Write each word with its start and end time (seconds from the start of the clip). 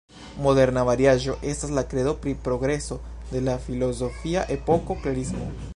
Moderna 0.43 0.83
variaĵo 0.89 1.35
estas 1.51 1.73
la 1.79 1.83
kredo 1.91 2.15
pri 2.23 2.33
progreso 2.49 2.99
de 3.35 3.45
la 3.49 3.57
filozofia 3.69 4.49
epoko 4.59 4.99
klerismo. 5.05 5.51